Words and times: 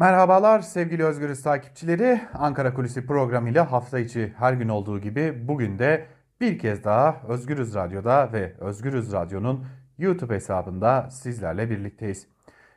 Merhabalar 0.00 0.60
sevgili 0.60 1.04
Özgürüz 1.04 1.42
takipçileri. 1.42 2.20
Ankara 2.34 2.74
Kulisi 2.74 3.06
programıyla 3.06 3.72
hafta 3.72 3.98
içi 3.98 4.32
her 4.38 4.52
gün 4.52 4.68
olduğu 4.68 5.00
gibi 5.00 5.48
bugün 5.48 5.78
de 5.78 6.06
bir 6.40 6.58
kez 6.58 6.84
daha 6.84 7.16
Özgürüz 7.28 7.74
Radyo'da 7.74 8.32
ve 8.32 8.54
Özgürüz 8.58 9.12
Radyo'nun 9.12 9.64
YouTube 9.98 10.34
hesabında 10.34 11.10
sizlerle 11.10 11.70
birlikteyiz. 11.70 12.26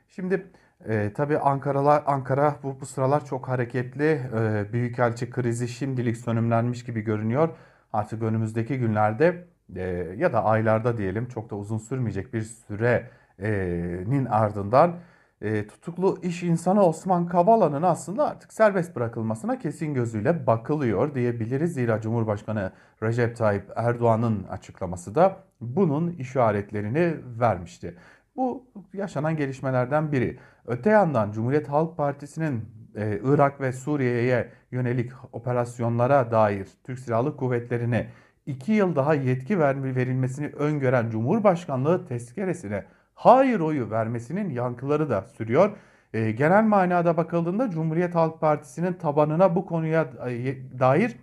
Şimdi 0.10 0.48
e, 0.88 1.14
tabii 1.14 1.38
Ankaralar, 1.38 2.04
Ankara 2.06 2.56
bu, 2.64 2.82
bu 2.82 2.86
sıralar 2.86 3.26
çok 3.26 3.48
hareketli. 3.48 4.22
E, 4.36 4.66
Büyükelçi 4.74 5.30
krizi 5.30 5.68
şimdilik 5.68 6.18
sönümlenmiş 6.18 6.84
gibi 6.84 7.02
görünüyor. 7.02 7.50
Artık 7.94 8.24
önümüzdeki 8.24 8.80
günlerde 8.80 9.48
e, 9.76 9.82
ya 10.18 10.34
da 10.34 10.44
aylarda 10.44 10.98
diyelim 10.98 11.28
çok 11.28 11.50
da 11.50 11.56
uzun 11.56 11.78
sürmeyecek 11.78 12.34
bir 12.34 12.42
sürenin 12.42 14.26
ardından 14.26 14.96
e, 15.44 15.68
tutuklu 15.68 16.20
iş 16.22 16.44
insanı 16.44 16.86
Osman 16.86 17.28
Kavala'nın 17.28 17.82
aslında 17.82 18.30
artık 18.30 18.54
serbest 18.54 18.96
bırakılmasına 18.96 19.60
kesin 19.60 19.94
gözüyle 19.94 20.48
bakılıyor 20.48 21.16
diyebiliriz. 21.16 21.74
Zira 21.74 22.02
Cumhurbaşkanı 22.02 22.72
Recep 23.04 23.38
Tayyip 23.38 23.72
Erdoğan'ın 23.76 24.44
açıklaması 24.44 25.16
da 25.16 25.38
bunun 25.62 26.12
işaretlerini 26.12 27.16
vermişti. 27.40 27.96
Bu 28.36 28.66
yaşanan 28.94 29.38
gelişmelerden 29.38 30.12
biri. 30.12 30.40
Öte 30.68 30.90
yandan 30.90 31.32
Cumhuriyet 31.32 31.70
Halk 31.70 31.98
Partisi'nin 31.98 32.66
e, 32.96 33.20
Irak 33.24 33.62
ve 33.62 33.72
Suriye'ye 33.72 34.50
yönelik 34.72 35.12
operasyonlara 35.32 36.32
dair 36.32 36.68
Türk 36.84 37.00
Silahlı 37.00 37.38
Kuvvetleri'ne 37.38 38.08
2 38.46 38.72
yıl 38.72 38.96
daha 38.96 39.14
yetki 39.14 39.60
verilmesini 39.60 40.48
öngören 40.48 41.10
Cumhurbaşkanlığı 41.10 42.06
tezkeresine 42.08 42.86
hayır 43.26 43.60
oyu 43.60 43.92
vermesinin 43.92 44.50
yankıları 44.50 45.10
da 45.10 45.22
sürüyor. 45.22 45.78
E, 46.14 46.32
genel 46.32 46.64
manada 46.64 47.18
bakıldığında 47.18 47.70
Cumhuriyet 47.70 48.16
Halk 48.16 48.42
Partisi'nin 48.42 48.94
tabanına 48.94 49.56
bu 49.56 49.66
konuya 49.66 50.02
e, 50.30 50.56
dair 50.80 51.18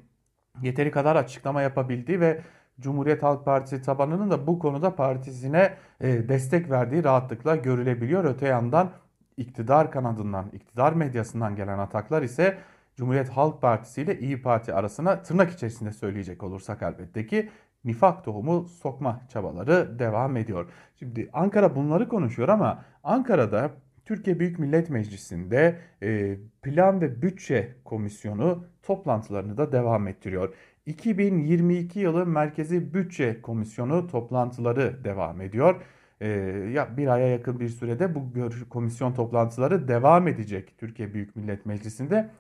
yeteri 0.63 0.91
kadar 0.91 1.17
açıklama 1.17 1.63
yapabildiği 1.63 2.21
ve 2.21 2.41
Cumhuriyet 2.81 3.23
Halk 3.23 3.45
Partisi 3.45 3.83
tabanının 3.83 4.31
da 4.31 4.47
bu 4.47 4.59
konuda 4.59 4.97
partisine 4.97 5.75
e, 6.01 6.29
destek 6.29 6.71
verdiği 6.71 7.05
rahatlıkla 7.05 7.57
görülebiliyor. 7.57 8.25
Öte 8.25 8.49
yandan 8.49 8.91
iktidar 9.37 9.91
kanadından, 9.91 10.47
iktidar 10.53 10.93
medyasından 10.93 11.57
gelen 11.57 11.79
ataklar 11.79 12.23
ise 12.23 12.59
Cumhuriyet 12.97 13.29
Halk 13.29 13.63
Partisi 13.63 14.03
ile 14.03 14.19
İyi 14.19 14.43
Parti 14.43 14.75
arasına 14.75 15.23
tırnak 15.23 15.51
içerisinde 15.51 15.93
söyleyecek 15.93 16.43
olursak 16.43 16.83
elbette 16.83 17.27
ki 17.27 17.51
nifak 17.85 18.25
tohumu 18.25 18.69
sokma 18.69 19.21
çabaları 19.29 19.99
devam 19.99 20.37
ediyor. 20.37 20.71
Şimdi 20.99 21.31
Ankara 21.33 21.77
bunları 21.77 22.09
konuşuyor 22.09 22.49
ama 22.49 22.85
Ankara'da 23.05 23.71
Türkiye 24.05 24.41
Büyük 24.41 24.59
Millet 24.59 24.91
Meclisi'nde 24.91 25.77
e, 26.03 26.37
Plan 26.63 27.01
ve 27.01 27.23
Bütçe 27.23 27.75
Komisyonu 27.85 28.65
toplantılarını 28.83 29.57
da 29.57 29.73
devam 29.73 30.09
ettiriyor. 30.09 30.55
2022 30.87 32.01
yılı 32.01 32.27
Merkezi 32.27 32.95
Bütçe 32.95 33.43
Komisyonu 33.43 34.07
toplantıları 34.07 35.05
devam 35.05 35.41
ediyor. 35.41 35.83
Ee, 36.21 36.29
ya 36.73 36.97
bir 36.97 37.07
aya 37.07 37.27
yakın 37.27 37.61
bir 37.61 37.69
sürede 37.69 38.15
bu 38.15 38.33
komisyon 38.69 39.13
toplantıları 39.13 39.89
devam 39.89 40.29
edecek 40.29 40.79
Türkiye 40.79 41.15
Büyük 41.15 41.37
Millet 41.37 41.67
Meclisi'nde. 41.67 42.31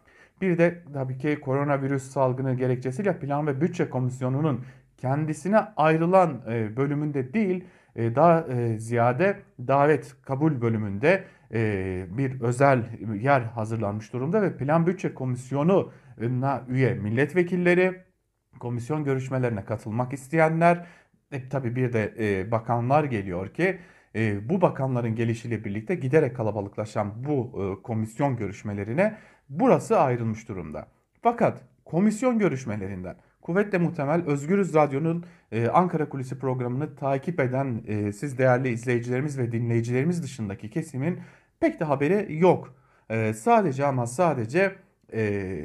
Bir 0.41 0.59
de 0.59 0.83
tabii 0.93 1.19
ki 1.19 1.41
koronavirüs 1.41 2.03
salgını 2.03 2.55
gerekçesiyle 2.55 3.19
Plan 3.19 3.47
ve 3.47 3.61
Bütçe 3.61 3.91
Komisyonu'nun 3.91 4.65
kendisine 5.01 5.59
ayrılan 5.77 6.43
e, 6.51 6.77
bölümünde 6.77 7.35
değil 7.35 7.65
e, 7.97 8.17
daha 8.17 8.41
e, 8.41 8.79
ziyade 8.79 9.43
davet 9.59 10.17
kabul 10.23 10.61
bölümünde 10.61 11.25
bir 12.17 12.41
özel 12.41 12.85
yer 13.21 13.41
hazırlanmış 13.41 14.13
durumda 14.13 14.43
ve 14.43 14.57
Plan 14.57 14.87
Bütçe 14.87 15.15
Komisyonu'na 15.15 16.65
üye 16.69 16.95
milletvekilleri 16.95 18.01
komisyon 18.61 19.05
görüşmelerine 19.05 19.65
katılmak 19.65 20.13
isteyenler 20.13 20.87
e, 21.33 21.49
tabii 21.49 21.77
bir 21.77 21.93
de 21.93 22.15
e, 22.19 22.51
bakanlar 22.51 23.05
geliyor 23.05 23.55
ki 23.55 23.79
e, 24.17 24.49
bu 24.49 24.61
bakanların 24.61 25.15
gelişiyle 25.15 25.65
birlikte 25.65 25.95
giderek 25.95 26.37
kalabalıklaşan 26.37 27.25
bu 27.25 27.53
e, 27.63 27.83
komisyon 27.83 28.37
görüşmelerine 28.37 29.19
burası 29.49 30.01
ayrılmış 30.01 30.49
durumda. 30.49 30.87
Fakat 31.23 31.65
komisyon 31.85 32.39
görüşmelerinden 32.39 33.17
kuvvetle 33.43 33.79
muhtemel 33.79 34.23
Özgürüz 34.27 34.75
Radyo'nun 34.75 35.25
e, 35.53 35.69
Ankara 35.69 36.09
Kulisi 36.09 36.39
programını 36.39 36.97
takip 36.97 37.41
eden 37.41 37.83
e, 37.87 38.13
siz 38.13 38.39
değerli 38.39 38.69
izleyicilerimiz 38.69 39.39
ve 39.39 39.53
dinleyicilerimiz 39.53 40.23
dışındaki 40.23 40.71
kesimin 40.71 41.19
pek 41.61 41.81
de 41.81 41.85
haberi 41.85 42.39
yok. 42.39 42.75
E, 43.11 43.33
sadece 43.33 43.87
ama 43.87 44.07
sadece 44.07 44.73
e, 45.13 45.61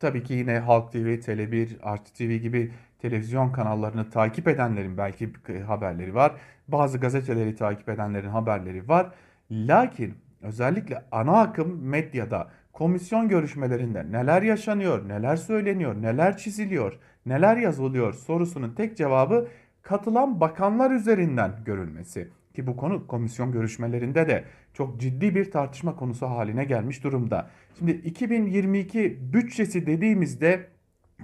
tabii 0.00 0.22
ki 0.22 0.34
yine 0.34 0.58
Halk 0.58 0.92
TV, 0.92 0.96
Tele1, 0.96 1.80
Artı 1.82 2.12
TV 2.12 2.36
gibi 2.36 2.72
televizyon 2.98 3.52
kanallarını 3.52 4.10
takip 4.10 4.48
edenlerin 4.48 4.96
belki 4.98 5.32
haberleri 5.66 6.14
var. 6.14 6.34
Bazı 6.68 6.98
gazeteleri 6.98 7.54
takip 7.54 7.88
edenlerin 7.88 8.28
haberleri 8.28 8.88
var. 8.88 9.12
Lakin 9.50 10.14
özellikle 10.42 11.04
ana 11.12 11.40
akım 11.40 11.82
medyada 11.82 12.50
komisyon 12.74 13.28
görüşmelerinde 13.28 14.12
neler 14.12 14.42
yaşanıyor, 14.42 15.08
neler 15.08 15.36
söyleniyor, 15.36 16.02
neler 16.02 16.36
çiziliyor, 16.36 16.98
neler 17.26 17.56
yazılıyor 17.56 18.12
sorusunun 18.12 18.74
tek 18.74 18.96
cevabı 18.96 19.48
katılan 19.82 20.40
bakanlar 20.40 20.90
üzerinden 20.90 21.52
görülmesi. 21.64 22.28
Ki 22.54 22.66
bu 22.66 22.76
konu 22.76 23.06
komisyon 23.06 23.52
görüşmelerinde 23.52 24.28
de 24.28 24.44
çok 24.72 25.00
ciddi 25.00 25.34
bir 25.34 25.50
tartışma 25.50 25.96
konusu 25.96 26.26
haline 26.26 26.64
gelmiş 26.64 27.04
durumda. 27.04 27.50
Şimdi 27.78 27.90
2022 27.90 29.18
bütçesi 29.32 29.86
dediğimizde 29.86 30.66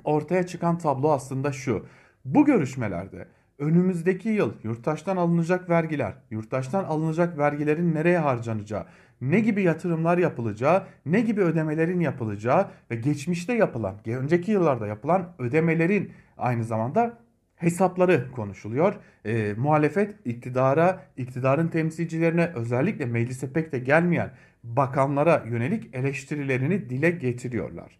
ortaya 0.04 0.46
çıkan 0.46 0.78
tablo 0.78 1.12
aslında 1.12 1.52
şu. 1.52 1.86
Bu 2.24 2.44
görüşmelerde 2.44 3.26
önümüzdeki 3.60 4.28
yıl 4.28 4.52
yurttaştan 4.62 5.16
alınacak 5.16 5.70
vergiler, 5.70 6.14
yurttaştan 6.30 6.84
alınacak 6.84 7.38
vergilerin 7.38 7.94
nereye 7.94 8.18
harcanacağı, 8.18 8.86
ne 9.20 9.40
gibi 9.40 9.62
yatırımlar 9.62 10.18
yapılacağı, 10.18 10.82
ne 11.06 11.20
gibi 11.20 11.40
ödemelerin 11.40 12.00
yapılacağı 12.00 12.68
ve 12.90 12.96
geçmişte 12.96 13.52
yapılan, 13.52 13.96
önceki 14.06 14.52
yıllarda 14.52 14.86
yapılan 14.86 15.32
ödemelerin 15.38 16.12
aynı 16.38 16.64
zamanda 16.64 17.18
hesapları 17.56 18.32
konuşuluyor. 18.32 18.94
E, 19.24 19.54
muhalefet 19.56 20.26
iktidara, 20.26 21.02
iktidarın 21.16 21.68
temsilcilerine 21.68 22.52
özellikle 22.54 23.06
meclise 23.06 23.52
pek 23.52 23.72
de 23.72 23.78
gelmeyen 23.78 24.30
bakanlara 24.64 25.44
yönelik 25.48 25.94
eleştirilerini 25.94 26.90
dile 26.90 27.10
getiriyorlar. 27.10 27.98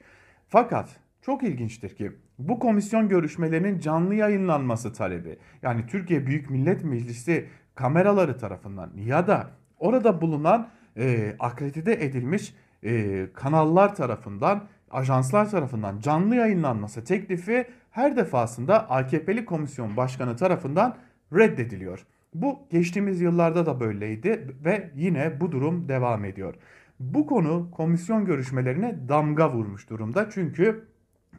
Fakat 0.48 0.88
çok 1.22 1.42
ilginçtir 1.42 1.96
ki 1.96 2.12
bu 2.38 2.58
komisyon 2.58 3.08
görüşmelerinin 3.08 3.78
canlı 3.78 4.14
yayınlanması 4.14 4.92
talebi 4.92 5.38
yani 5.62 5.86
Türkiye 5.86 6.26
Büyük 6.26 6.50
Millet 6.50 6.84
Meclisi 6.84 7.46
kameraları 7.74 8.38
tarafından 8.38 8.90
ya 8.96 9.26
da 9.26 9.50
orada 9.78 10.20
bulunan 10.20 10.68
e, 10.96 11.36
akredite 11.38 11.92
edilmiş 11.92 12.54
e, 12.84 13.26
kanallar 13.34 13.94
tarafından 13.94 14.68
ajanslar 14.90 15.50
tarafından 15.50 16.00
canlı 16.00 16.36
yayınlanması 16.36 17.04
teklifi 17.04 17.66
her 17.90 18.16
defasında 18.16 18.90
AKP'li 18.90 19.44
komisyon 19.44 19.96
başkanı 19.96 20.36
tarafından 20.36 20.96
reddediliyor. 21.32 22.06
Bu 22.34 22.58
geçtiğimiz 22.70 23.20
yıllarda 23.20 23.66
da 23.66 23.80
böyleydi 23.80 24.56
ve 24.64 24.90
yine 24.94 25.40
bu 25.40 25.52
durum 25.52 25.88
devam 25.88 26.24
ediyor. 26.24 26.54
Bu 27.00 27.26
konu 27.26 27.70
komisyon 27.70 28.24
görüşmelerine 28.24 29.08
damga 29.08 29.52
vurmuş 29.52 29.90
durumda. 29.90 30.30
Çünkü 30.30 30.84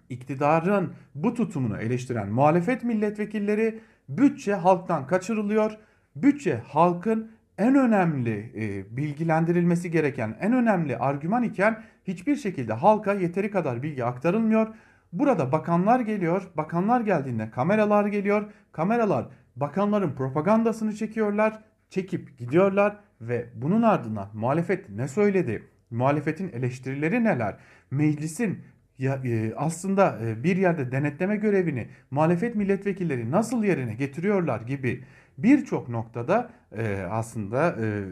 iktidarın 0.09 0.93
bu 1.15 1.33
tutumunu 1.33 1.77
eleştiren 1.77 2.29
muhalefet 2.29 2.83
milletvekilleri 2.83 3.79
bütçe 4.09 4.53
halktan 4.53 5.07
kaçırılıyor. 5.07 5.77
Bütçe 6.15 6.57
halkın 6.67 7.31
en 7.57 7.75
önemli 7.75 8.51
e, 8.55 8.97
bilgilendirilmesi 8.97 9.91
gereken 9.91 10.37
en 10.41 10.53
önemli 10.53 10.97
argüman 10.97 11.43
iken 11.43 11.83
hiçbir 12.03 12.35
şekilde 12.35 12.73
halka 12.73 13.13
yeteri 13.13 13.51
kadar 13.51 13.83
bilgi 13.83 14.05
aktarılmıyor. 14.05 14.67
Burada 15.13 15.51
bakanlar 15.51 15.99
geliyor. 15.99 16.49
Bakanlar 16.57 17.01
geldiğinde 17.01 17.49
kameralar 17.51 18.05
geliyor. 18.05 18.51
Kameralar 18.71 19.27
bakanların 19.55 20.11
propagandasını 20.11 20.95
çekiyorlar. 20.95 21.59
Çekip 21.89 22.37
gidiyorlar 22.37 22.97
ve 23.21 23.49
bunun 23.55 23.81
ardından 23.81 24.29
muhalefet 24.33 24.89
ne 24.89 25.07
söyledi? 25.07 25.67
Muhalefetin 25.91 26.49
eleştirileri 26.49 27.23
neler? 27.23 27.57
Meclisin 27.91 28.59
ya, 29.01 29.21
e, 29.25 29.53
aslında 29.55 30.19
e, 30.25 30.43
bir 30.43 30.57
yerde 30.57 30.91
denetleme 30.91 31.35
görevini 31.35 31.87
muhalefet 32.11 32.55
milletvekilleri 32.55 33.31
nasıl 33.31 33.63
yerine 33.63 33.93
getiriyorlar 33.93 34.61
gibi 34.61 35.03
birçok 35.37 35.89
noktada 35.89 36.49
e, 36.77 37.07
aslında 37.09 37.75
e, 37.81 38.03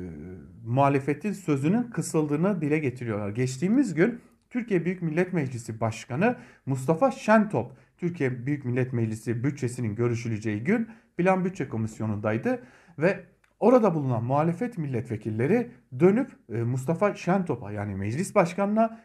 muhalefetin 0.65 1.33
sözünün 1.33 1.83
kısıldığını 1.83 2.61
dile 2.61 2.79
getiriyorlar. 2.79 3.29
Geçtiğimiz 3.29 3.93
gün 3.93 4.21
Türkiye 4.49 4.85
Büyük 4.85 5.01
Millet 5.01 5.33
Meclisi 5.33 5.81
Başkanı 5.81 6.35
Mustafa 6.65 7.11
Şentop, 7.11 7.71
Türkiye 7.97 8.45
Büyük 8.45 8.65
Millet 8.65 8.93
Meclisi 8.93 9.43
bütçesinin 9.43 9.95
görüşüleceği 9.95 10.63
gün 10.63 10.87
Plan 11.17 11.45
Bütçe 11.45 11.69
Komisyonu'ndaydı 11.69 12.63
ve 12.99 13.19
Orada 13.59 13.95
bulunan 13.95 14.23
muhalefet 14.23 14.77
milletvekilleri 14.77 15.71
dönüp 15.99 16.31
e, 16.49 16.53
Mustafa 16.53 17.15
Şentop'a 17.15 17.71
yani 17.71 17.95
meclis 17.95 18.35
başkanına 18.35 18.99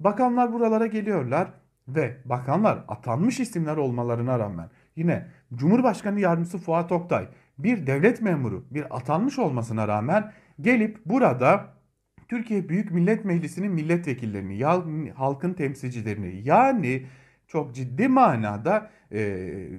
bakanlar 0.00 0.52
buralara 0.52 0.86
geliyorlar 0.86 1.48
ve 1.88 2.16
bakanlar 2.24 2.84
atanmış 2.88 3.40
isimler 3.40 3.76
olmalarına 3.76 4.38
rağmen 4.38 4.70
yine 4.96 5.26
Cumhurbaşkanı 5.54 6.20
Yardımcısı 6.20 6.58
Fuat 6.58 6.92
Oktay 6.92 7.28
bir 7.58 7.86
devlet 7.86 8.22
memuru 8.22 8.64
bir 8.70 8.96
atanmış 8.96 9.38
olmasına 9.38 9.88
rağmen 9.88 10.32
gelip 10.60 11.06
burada 11.06 11.66
Türkiye 12.28 12.68
Büyük 12.68 12.90
Millet 12.90 13.24
Meclisi'nin 13.24 13.72
milletvekillerini, 13.72 15.12
halkın 15.12 15.52
temsilcilerini 15.52 16.40
yani 16.44 17.06
çok 17.52 17.74
ciddi 17.74 18.08
manada 18.08 18.90
e, 19.12 19.18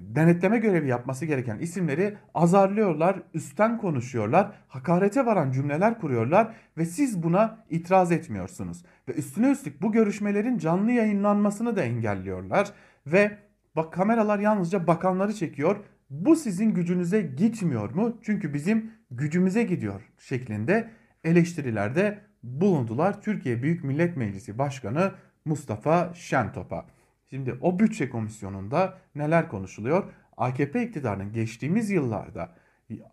denetleme 0.02 0.58
görevi 0.58 0.88
yapması 0.88 1.26
gereken 1.26 1.60
isimleri 1.60 2.18
azarlıyorlar, 2.34 3.22
üstten 3.34 3.78
konuşuyorlar, 3.78 4.52
hakarete 4.68 5.26
varan 5.26 5.52
cümleler 5.52 6.00
kuruyorlar 6.00 6.56
ve 6.78 6.86
siz 6.86 7.24
buna 7.24 7.66
itiraz 7.70 8.12
etmiyorsunuz. 8.12 8.86
Ve 9.08 9.14
üstüne 9.14 9.52
üstlük 9.52 9.82
bu 9.82 9.92
görüşmelerin 9.92 10.58
canlı 10.58 10.92
yayınlanmasını 10.92 11.76
da 11.76 11.84
engelliyorlar 11.84 12.72
ve 13.08 13.38
bak 13.76 13.94
kameralar 13.94 14.40
yalnızca 14.40 14.88
bakanları 14.88 15.34
çekiyor. 15.34 15.76
Bu 16.10 16.36
sizin 16.36 16.74
gücünüze 16.74 17.22
gitmiyor 17.22 17.94
mu? 17.94 18.18
Çünkü 18.22 18.54
bizim 18.54 18.92
gücümüze 19.12 19.64
gidiyor 19.64 20.02
şeklinde 20.18 20.90
eleştirilerde 21.24 22.20
bulundular. 22.44 23.22
Türkiye 23.22 23.64
Büyük 23.64 23.84
Millet 23.84 24.18
Meclisi 24.18 24.58
Başkanı 24.58 25.12
Mustafa 25.46 26.14
Şentop'a. 26.14 26.86
Şimdi 27.32 27.58
o 27.62 27.80
bütçe 27.80 28.10
komisyonunda 28.10 28.98
neler 29.16 29.48
konuşuluyor? 29.48 30.04
AKP 30.38 30.84
iktidarının 30.84 31.34
geçtiğimiz 31.34 31.90
yıllarda 31.90 32.50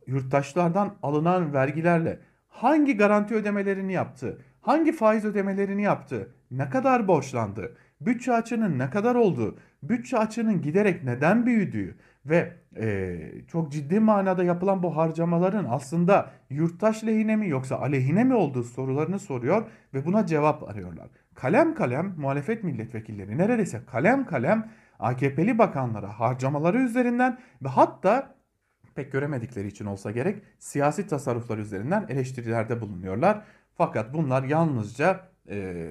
yurttaşlardan 0.06 0.94
alınan 1.02 1.52
vergilerle 1.52 2.20
hangi 2.48 2.96
garanti 2.96 3.34
ödemelerini 3.34 3.92
yaptı? 3.92 4.40
Hangi 4.60 4.92
faiz 4.92 5.24
ödemelerini 5.24 5.82
yaptı? 5.82 6.34
Ne 6.50 6.68
kadar 6.70 7.08
borçlandı? 7.08 7.76
Bütçe 8.00 8.32
açığının 8.32 8.78
ne 8.78 8.90
kadar 8.90 9.14
olduğu, 9.14 9.58
bütçe 9.82 10.18
açığının 10.18 10.62
giderek 10.62 11.04
neden 11.04 11.46
büyüdüğü 11.46 11.96
ve 12.26 12.52
e, 12.76 13.18
çok 13.48 13.72
ciddi 13.72 14.00
manada 14.00 14.44
yapılan 14.44 14.82
bu 14.82 14.96
harcamaların 14.96 15.66
aslında 15.70 16.30
yurttaş 16.50 17.04
lehine 17.06 17.36
mi 17.36 17.48
yoksa 17.48 17.76
aleyhine 17.76 18.24
mi 18.24 18.34
olduğu 18.34 18.64
sorularını 18.64 19.18
soruyor 19.18 19.66
ve 19.94 20.06
buna 20.06 20.26
cevap 20.26 20.70
arıyorlar 20.70 21.08
kalem 21.40 21.75
kalem 21.75 22.14
muhalefet 22.17 22.64
milletvekilleri 22.64 23.38
neredeyse 23.38 23.81
kalem 23.87 24.26
kalem 24.26 24.70
AKP'li 24.99 25.58
bakanlara 25.58 26.20
harcamaları 26.20 26.79
üzerinden 26.79 27.38
ve 27.62 27.69
hatta 27.69 28.35
pek 28.94 29.12
göremedikleri 29.12 29.69
için 29.69 29.87
olsa 29.87 30.11
gerek 30.11 30.43
siyasi 30.58 31.06
tasarruflar 31.06 31.58
üzerinden 31.58 32.06
eleştirilerde 32.08 32.81
bulunuyorlar. 32.81 33.43
Fakat 33.75 34.14
bunlar 34.14 34.43
yalnızca 34.43 35.20
e, 35.50 35.88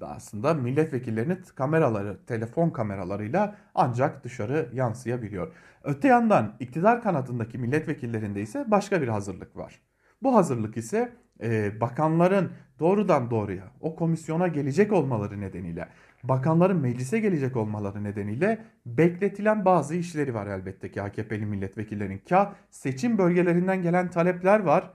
aslında 0.00 0.54
milletvekillerinin 0.54 1.42
kameraları, 1.54 2.26
telefon 2.26 2.70
kameralarıyla 2.70 3.56
ancak 3.74 4.24
dışarı 4.24 4.70
yansıyabiliyor. 4.72 5.52
Öte 5.84 6.08
yandan 6.08 6.56
iktidar 6.60 7.02
kanadındaki 7.02 7.58
milletvekillerinde 7.58 8.42
ise 8.42 8.64
başka 8.70 9.02
bir 9.02 9.08
hazırlık 9.08 9.56
var. 9.56 9.80
Bu 10.22 10.34
hazırlık 10.34 10.76
ise 10.76 11.12
e, 11.42 11.80
bakanların 11.80 12.50
doğrudan 12.80 13.30
doğruya 13.30 13.64
o 13.80 13.96
komisyona 13.96 14.48
gelecek 14.48 14.92
olmaları 14.92 15.40
nedeniyle, 15.40 15.88
bakanların 16.22 16.76
meclise 16.76 17.20
gelecek 17.20 17.56
olmaları 17.56 18.04
nedeniyle 18.04 18.58
bekletilen 18.86 19.64
bazı 19.64 19.94
işleri 19.94 20.34
var 20.34 20.46
elbette 20.46 20.90
ki 20.90 21.02
AKP'li 21.02 21.46
milletvekillerinin. 21.46 22.22
Kah 22.28 22.54
seçim 22.70 23.18
bölgelerinden 23.18 23.82
gelen 23.82 24.10
talepler 24.10 24.60
var, 24.60 24.90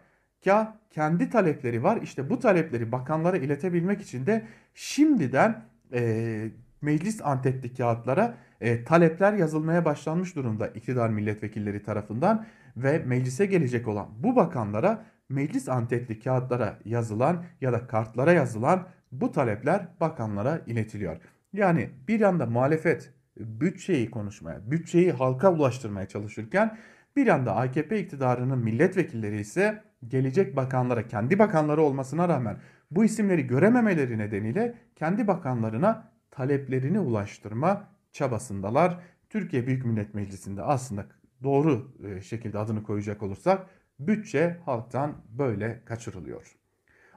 kah 0.45 0.73
kendi 0.89 1.29
talepleri 1.29 1.83
var. 1.83 1.99
İşte 2.01 2.29
bu 2.29 2.39
talepleri 2.39 2.91
bakanlara 2.91 3.37
iletebilmek 3.37 4.01
için 4.01 4.25
de 4.25 4.45
şimdiden 4.73 5.61
e, 5.93 6.49
meclis 6.81 7.21
antetli 7.21 7.73
kağıtlara 7.73 8.37
e, 8.61 8.83
talepler 8.83 9.33
yazılmaya 9.33 9.85
başlanmış 9.85 10.35
durumda 10.35 10.67
iktidar 10.67 11.09
milletvekilleri 11.09 11.83
tarafından 11.83 12.45
ve 12.77 12.99
meclise 13.05 13.45
gelecek 13.45 13.87
olan 13.87 14.07
bu 14.19 14.35
bakanlara 14.35 15.05
meclis 15.29 15.69
antetli 15.69 16.19
kağıtlara 16.19 16.79
yazılan 16.85 17.45
ya 17.61 17.73
da 17.73 17.87
kartlara 17.87 18.31
yazılan 18.31 18.87
bu 19.11 19.31
talepler 19.31 19.87
bakanlara 19.99 20.61
iletiliyor. 20.67 21.17
Yani 21.53 21.89
bir 22.07 22.19
yanda 22.19 22.45
muhalefet 22.45 23.13
bütçeyi 23.37 24.11
konuşmaya, 24.11 24.71
bütçeyi 24.71 25.11
halka 25.11 25.53
ulaştırmaya 25.53 26.07
çalışırken 26.07 26.77
bir 27.15 27.25
yanda 27.25 27.55
AKP 27.55 27.99
iktidarının 27.99 28.59
milletvekilleri 28.59 29.39
ise 29.39 29.83
gelecek 30.07 30.55
bakanlara, 30.55 31.07
kendi 31.07 31.39
bakanları 31.39 31.81
olmasına 31.81 32.29
rağmen 32.29 32.57
bu 32.91 33.05
isimleri 33.05 33.47
görememeleri 33.47 34.17
nedeniyle 34.17 34.75
kendi 34.95 35.27
bakanlarına 35.27 36.11
taleplerini 36.31 36.99
ulaştırma 36.99 37.89
çabasındalar. 38.11 38.99
Türkiye 39.29 39.67
Büyük 39.67 39.85
Millet 39.85 40.13
Meclisi'nde 40.13 40.61
aslında 40.61 41.05
doğru 41.43 41.91
e, 42.03 42.21
şekilde 42.21 42.59
adını 42.59 42.83
koyacak 42.83 43.23
olursak 43.23 43.67
bütçe 43.99 44.59
halktan 44.65 45.15
böyle 45.29 45.85
kaçırılıyor. 45.85 46.55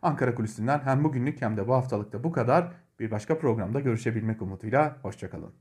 Ankara 0.03 0.35
Kulisi'nden 0.35 0.79
hem 0.79 1.05
bugünlük 1.05 1.43
hem 1.43 1.57
de 1.57 1.69
bu 1.69 1.75
haftalıkta 1.75 2.25
bu 2.25 2.33
kadar. 2.33 2.73
Bir 3.01 3.11
başka 3.11 3.39
programda 3.39 3.81
görüşebilmek 3.81 4.43
umuduyla 4.43 4.97
hoşçakalın. 5.03 5.55